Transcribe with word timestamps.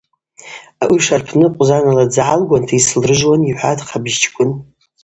Ауи 0.83 0.99
шарпны 1.05 1.47
къвзанала 1.55 2.05
дзы 2.09 2.21
гӏалгуанта 2.27 2.73
йсылрыжвуан,– 2.79 3.41
йхӏватӏ 3.51 3.83
Хъабыжьчкӏвын. 3.87 4.51